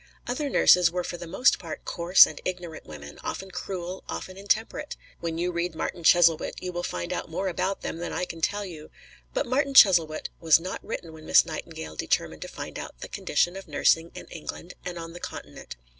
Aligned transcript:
The 0.25 0.31
other 0.31 0.49
nurses 0.49 0.89
were 0.89 1.03
for 1.03 1.17
the 1.17 1.27
most 1.27 1.59
part 1.59 1.85
coarse 1.85 2.25
and 2.25 2.41
ignorant 2.43 2.87
women, 2.87 3.19
often 3.23 3.51
cruel, 3.51 4.03
often 4.09 4.35
intemperate. 4.35 4.97
When 5.19 5.37
you 5.37 5.51
read 5.51 5.75
"Martin 5.75 6.03
Chuzzlewit" 6.03 6.55
you 6.59 6.71
will 6.71 6.81
find 6.81 7.13
out 7.13 7.29
more 7.29 7.47
about 7.47 7.81
them 7.81 7.97
than 7.97 8.11
I 8.11 8.25
can 8.25 8.41
tell 8.41 8.65
you. 8.65 8.89
But 9.35 9.45
"Martin 9.45 9.75
Chuzzlewit" 9.75 10.29
was 10.39 10.59
not 10.59 10.83
written 10.83 11.13
when 11.13 11.27
Miss 11.27 11.45
Nightingale 11.45 11.95
determined 11.97 12.41
to 12.41 12.47
find 12.47 12.79
out 12.79 13.01
the 13.01 13.09
condition 13.09 13.55
of 13.55 13.67
nursing 13.67 14.09
in 14.15 14.25
England 14.31 14.73
and 14.83 14.97
on 14.97 15.13
the 15.13 15.19
Continent. 15.19 15.75